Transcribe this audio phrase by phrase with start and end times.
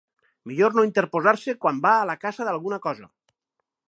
[0.51, 3.11] Millor no interposar-se quan va a la caça d'alguna cosa.